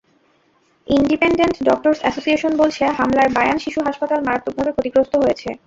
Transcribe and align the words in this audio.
Independent 0.87 1.55
doctors 1.69 1.99
association 2.01 2.51
বলছে, 2.61 2.83
হামলায় 2.97 3.31
বায়ান 3.35 3.57
শিশু 3.65 3.79
হাসপাতাল 3.87 4.19
মারাত্মকভাবে 4.27 4.71
ক্ষতিগ্রস্ত 4.73 5.13
হয়েছে। 5.23 5.49